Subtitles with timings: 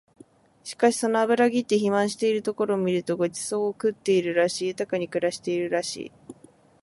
[0.63, 6.11] しかしその脂ぎって肥満しているところを見ると御馳走を食ってるらしい、豊かに暮らしているらしい